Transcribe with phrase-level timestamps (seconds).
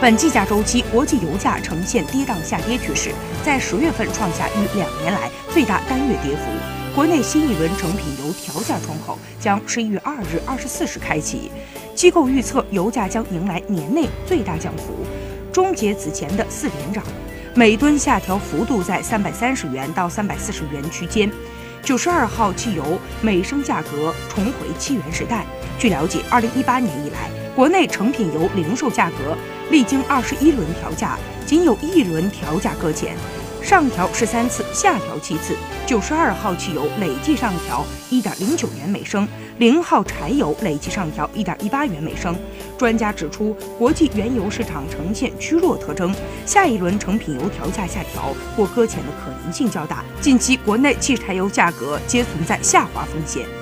[0.00, 3.10] 本计价周期，国际油价呈现跌宕下跌趋势，
[3.44, 6.42] 在十月份创下逾两年来最大单月跌幅。
[6.94, 11.50] 国内新一轮成品油调价窗口将十一月二日二十四时开启，
[11.96, 15.04] 机构预测油价将迎来年内最大降幅，
[15.52, 17.02] 终结此前的四连涨，
[17.56, 21.28] 每吨下调幅度在三百三十元到三百四十元区间。
[21.82, 25.44] 九十二号汽油每升价格重回七元时代。
[25.76, 27.28] 据了解，二零一八年以来，
[27.58, 29.36] 国内成品油零售价格
[29.72, 33.16] 历经二十一轮调价，仅有一轮调价搁浅。
[33.60, 35.56] 上调十三次，下调七次。
[35.84, 39.26] 九十二号汽油累计上调一点零九元每升，
[39.58, 42.32] 零号柴油累计上调一点一八元每升。
[42.78, 46.14] 专家指出，国际原油市场呈现趋弱特征，
[46.46, 50.04] 下一轮成品油调价下调或搁浅的可能性较大。
[50.20, 53.57] 近期国内汽柴油价格皆存在下滑风险。